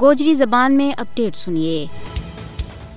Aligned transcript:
گوجری 0.00 0.34
زبان 0.34 0.76
میں 0.76 0.92
اپڈیٹ 0.96 1.36
سنیے۔ 1.36 1.86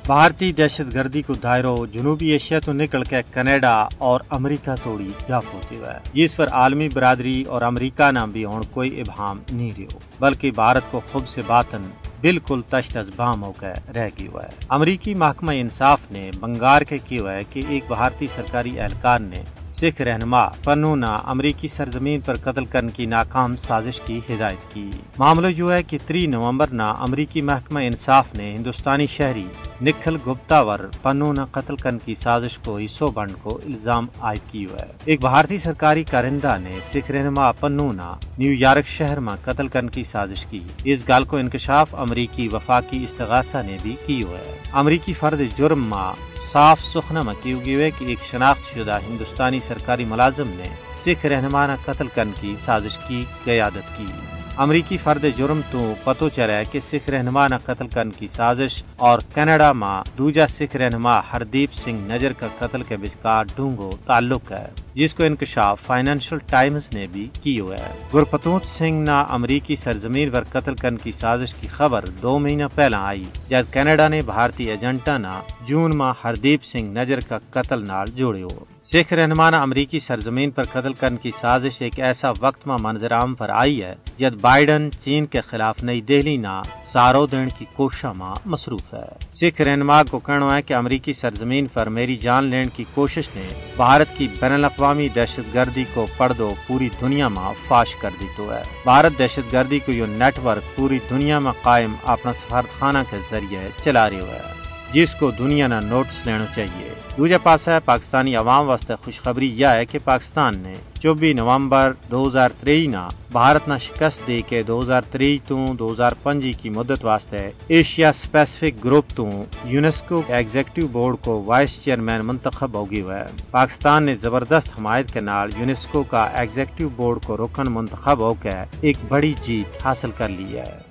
بھارتی 0.06 0.52
دہشت 0.52 0.94
گردی 0.94 1.22
کو 1.22 1.34
دائروں 1.34 1.78
جنوبی 1.94 2.30
ایشیا 2.30 2.60
تو 2.60 2.74
نکل 2.74 3.04
کے 3.04 3.16
کینیڈا 3.34 3.88
اور 3.98 4.20
امریکہ 4.30 4.72
توڑی 4.84 5.08
جا 5.28 5.40
پہنچی 5.40 5.78
ہوا 5.78 5.94
ہے۔ 5.94 6.00
جس 6.14 6.36
پر 6.36 6.48
عالمی 6.48 6.90
برادری 6.94 7.44
اور 7.44 7.62
امریکہ 7.62 8.12
نہ 8.12 8.20
بھی 8.32 8.46
ہوں 8.46 8.62
کوئی 8.72 9.02
ابہام 9.02 9.40
نہیں 9.52 9.72
رہو 9.78 10.00
بلکہ 10.20 10.52
بھارت 10.52 10.84
کو 10.92 11.02
خود 11.12 11.28
سے 11.28 11.42
باطن 11.48 11.82
بالکل 12.22 12.62
تشت 12.70 12.98
از 12.98 13.10
بام 13.16 13.44
ہو 13.44 13.52
کر 13.52 13.74
رہ 13.96 14.10
گیا 14.20 14.30
ہوا 14.32 14.44
ہے۔ 14.44 14.50
امریکی 14.70 15.14
محکمہ 15.14 15.52
انصاف 15.56 16.12
نے 16.12 16.32
بنگار 16.40 16.82
کے 16.82 16.98
کی 16.98 17.20
ہوا 17.20 17.34
ہے 17.34 17.44
کہ 17.54 17.62
ایک 17.70 17.84
بھارتی 17.88 18.28
سرکاری 18.36 18.80
اہلکار 18.80 19.20
نے 19.20 19.44
سکھ 19.72 20.02
رہنما 20.02 20.48
پنونا 20.64 21.16
امریکی 21.26 21.68
سرزمین 21.68 22.20
پر 22.22 22.38
قتل 22.38 22.66
کرنے 22.66 22.92
کی 22.96 23.06
ناکام 23.06 23.56
سازش 23.56 24.00
کی 24.06 24.20
ہدایت 24.30 24.74
کی۔ 24.74 24.90
معاملہ 25.20 25.48
جو 25.48 25.74
ہے 25.74 25.84
کہ 25.84 25.98
تری 26.08 26.28
نومبر 26.28 26.68
نہ 26.68 26.94
امریکی 27.00 27.42
محکمہ 27.42 27.80
انصاف 27.80 28.34
نے 28.34 28.56
ہندوستانی 28.56 29.08
شہری 29.08 29.48
نکھل 29.82 30.18
گپتا 30.28 30.62
ور 30.62 30.80
پنونا 31.02 31.46
قتل 31.52 31.76
کرنے 31.76 31.98
کی 32.06 32.16
سازش 32.16 32.58
کو 32.58 32.78
حصوں 32.78 33.12
بنڈ 33.12 33.32
کو 33.44 33.60
الزام 33.66 34.08
عائد 34.20 34.52
کی 34.52 34.66
ہوا 34.66 34.82
ہے۔ 34.82 34.92
ایک 35.06 35.22
بھارتی 35.22 35.60
سرکاری 35.60 36.04
کارندہ 36.04 36.58
نے 36.58 36.80
سکھ 36.94 37.12
رہنما 37.12 37.52
پنونا 37.52 38.16
نیو 38.38 38.54
یارک 38.54 38.88
شہر 38.88 39.20
میں 39.20 39.36
قتل 39.46 39.68
کرنے 39.68 39.88
کی 39.88 40.04
سازش 40.04 40.46
کی۔ 40.46 40.60
اس 40.84 41.08
گال 41.08 41.24
کو 41.24 41.38
انکشاف 41.38 41.96
امریکی 41.96 42.48
وفاقی 42.48 43.04
استغاثہ 43.04 43.58
نے 43.66 43.78
بھی 43.82 43.96
کی 44.06 44.24
ہے۔ 44.24 44.58
امریکی 44.74 45.14
فرد 45.14 45.42
جرم 45.58 45.88
ماں 45.88 46.14
صاف 46.52 46.82
سخنا 46.82 47.22
مکی 47.22 47.54
ہوئی 47.54 47.76
ہے 47.76 47.92
کہ 47.92 48.06
ایک 48.06 48.20
شناخت 48.32 48.76
شدہ 48.76 49.00
ہندوستانی 49.10 49.60
سرکاری 49.68 50.06
ملازم 50.06 50.48
نے 50.48 50.70
سکھ 50.94 51.26
رہنمانہ 51.26 51.72
قتل 51.86 52.08
کرنے 52.08 52.32
کی 52.42 52.56
سازش 52.66 52.98
کی 53.08 53.26
قیادت 53.44 53.98
کی۔ 53.98 54.27
امریکی 54.60 54.98
فرد 54.98 55.26
جرم 55.38 55.60
تو 55.72 55.94
پتو 56.04 56.30
چلے 56.30 56.64
کہ 56.72 56.80
سکھ 56.80 57.10
رہنما 57.10 57.48
نہ 57.48 57.56
قتل 57.66 57.88
کرنے 57.88 58.12
کی 58.20 58.28
سازش 58.28 58.84
اور 58.98 59.20
کینیڈا 59.34 59.72
ماں 59.72 60.04
دوجا 60.18 60.48
سکھ 60.48 60.76
رہنما 60.76 61.20
ہردیپ 61.34 61.74
سنگھ 61.74 62.02
نجر 62.12 62.34
کا 62.34 62.48
قتل 62.60 62.84
کے 62.84 62.98
بچکار 62.98 63.46
ڈونگو 63.56 63.92
تعلق 64.06 64.52
ہے۔ 64.52 64.87
جس 64.98 65.14
کو 65.14 65.24
انکشاف 65.24 65.82
فائنینشل 65.82 66.38
ٹائمز 66.38 66.88
نے 66.94 67.08
بھی 67.12 67.28
کی 67.42 67.60
ہوا 67.60 67.76
ہے 67.80 67.94
گرپتوت 68.14 68.66
سنگھ 68.66 69.02
نہ 69.02 69.24
امریکی 69.30 69.76
سرزمین 69.76 70.30
پر 70.30 70.44
قتل 70.44 70.76
کرنے 70.76 70.98
کی 71.04 71.12
سازش 71.12 71.54
کی 71.54 71.68
خبر 71.68 72.06
دو 72.22 72.40
مہینہ 72.40 72.64
پہلا 72.76 73.08
آئی، 73.08 73.24
جب 73.50 73.66
کینیڈا 73.72 74.08
نے 74.08 74.22
بھارتی 74.22 74.64
ایجنٹا 74.64 75.18
نہ 75.18 75.42
جون 75.68 75.98
ماہ 75.98 76.14
ہردیپ 76.24 76.64
سنگھ 76.64 76.98
نجر 76.98 77.20
کا 77.20 77.38
قتل 77.38 77.88
نال 77.88 78.06
جوڑے 78.16 78.44
ہو۔ 78.44 78.66
سکھ 78.84 79.14
رہنما 79.14 79.48
امریکی 79.48 80.00
سرزمین 80.00 80.52
پر 80.52 80.64
قتل 80.64 80.94
کرنے 80.94 81.18
کی 81.22 81.32
سازش 81.42 81.82
ایک 81.82 82.00
ایسا 82.00 82.32
وقت 82.40 82.68
میں 82.68 82.78
منظر 82.80 83.14
عام 83.14 83.36
پر 83.36 83.50
آئی 83.50 83.84
ہے، 83.84 83.96
جب 84.18 84.34
بائیڈن 84.42 84.90
چین 85.06 85.26
کے 85.26 85.42
خلاف 85.42 85.84
نئی 85.84 86.02
دہلی 86.02 86.38
نہ 86.38 86.62
سارو 86.86 87.26
دین 87.26 87.50
کی 87.58 87.66
کوشش 87.74 88.06
ماں 88.06 88.36
مصروف 88.46 88.94
ہے۔ 88.94 89.08
سکھ 89.32 89.62
رہنما 89.62 90.04
کو 90.04 90.20
کہنا 90.20 90.56
ہے 90.56 90.62
کہ 90.62 90.74
امریکی 90.74 91.14
سرزمین 91.14 91.68
پر 91.68 91.90
میری 91.90 92.16
جان 92.16 92.44
لینے 92.44 92.70
کی 92.76 92.84
کوشش 92.94 93.24
نے 93.36 93.48
بھارت 93.76 94.18
کی 94.18 94.28
بین 94.40 94.52
الاقوامی 94.52 94.87
دہشت 94.94 95.54
گردی 95.54 95.84
کو 95.94 96.08
پردو 96.18 96.34
دو 96.38 96.54
پوری 96.68 96.90
دنیا 97.02 97.28
میں 97.28 97.54
فاش 97.68 97.96
کر 97.96 98.10
دی 98.20 98.26
تو 98.36 98.54
ہے۔ 98.54 98.62
بھارت 98.84 99.20
دہشت 99.20 99.54
گردی 99.54 99.80
کو 99.80 99.92
یہ 99.92 100.06
نیٹ 100.06 100.40
ورک 100.46 100.76
پوری 100.76 101.00
دنیا 101.10 101.40
میں 101.40 101.52
قائم 101.62 101.96
اپنا 102.04 102.34
سفارتخانہ 102.34 102.98
کے 103.10 103.18
ذریعے 103.32 103.70
چلا 103.84 104.10
رہی 104.10 104.20
ہوا 104.20 104.36
ہے۔ 104.36 104.67
جس 104.94 105.16
کو 105.20 105.32
دنیا 105.32 105.68
نہ 105.68 105.76
نوٹس 105.84 106.26
لینا 106.26 106.46
چاہیے۔ 106.56 106.90
دوجا 107.18 107.38
پاس 107.44 107.68
ہے 107.68 107.80
پاکستانی 107.86 108.36
عوام 108.36 108.70
واسطے 108.70 108.94
خوشخبری 108.96 109.62
یہ 109.62 109.68
ہے 109.68 109.86
کہ 109.86 110.00
پاکستان 110.04 110.54
نے 110.58 110.74
چوبی 111.02 111.34
نومبر 111.34 111.94
دو 112.12 112.28
ہزار 112.28 112.50
تری 112.62 112.88
نہ 112.88 113.08
بھارت 113.32 113.68
نہ 113.68 113.74
شکست 113.84 114.28
دے 114.28 114.42
کے 114.42 114.64
دو 114.64 114.80
ہزار 114.80 115.02
تری 115.02 115.38
تو 115.48 115.66
دو 115.80 115.94
ہزار 115.94 116.12
پنجی 116.24 116.52
کی 116.52 116.70
مدت 116.70 117.06
واسطے 117.06 117.52
ایشیا 117.68 118.14
سپیسفک 118.14 118.86
گروپ 118.86 119.06
تو 119.16 119.28
یونیسکو 119.66 120.22
ایگزیکٹو 120.28 120.88
بورڈ 120.88 121.16
کو 121.22 121.44
وائس 121.46 121.84
چیئرمین 121.84 122.20
منتخب 122.24 122.74
ہو 122.74 122.92
گئی 122.92 123.02
ہے 123.02 123.44
پاکستان 123.52 124.06
نے 124.06 124.16
زبردست 124.16 124.80
حمایت 124.80 125.14
کے 125.14 125.20
نال 125.20 125.50
یونیسکو 125.58 126.04
کا 126.04 126.24
ایگزیکٹو 126.24 126.90
بورڈ 126.96 127.20
کو 127.26 127.38
رکن 127.38 127.72
منتخب 127.72 128.20
ہو 128.20 128.34
کے 128.34 128.52
ایک 128.82 128.98
بڑی 129.08 129.34
جیت 129.44 129.86
حاصل 129.86 130.12
کر 130.18 130.30
لی 130.30 130.58
ہے۔ 130.58 130.87